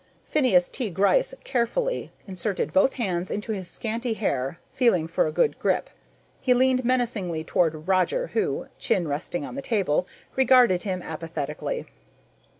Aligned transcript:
Phineas 0.25 0.67
T. 0.67 0.89
Gryce 0.89 1.35
carefully 1.43 2.11
inserted 2.27 2.73
both 2.73 2.93
hands 2.93 3.29
into 3.29 3.51
his 3.51 3.67
scanty 3.67 4.15
hair, 4.15 4.57
feeling 4.71 5.05
for 5.07 5.27
a 5.27 5.31
good 5.31 5.59
grip. 5.59 5.91
He 6.39 6.55
leaned 6.55 6.83
menacingly 6.83 7.43
toward 7.43 7.87
Roger 7.87 8.25
who, 8.33 8.65
chin 8.79 9.07
resting 9.07 9.45
on 9.45 9.53
the 9.53 9.61
table, 9.61 10.07
regarded 10.35 10.81
him 10.81 11.03
apathetically. 11.03 11.85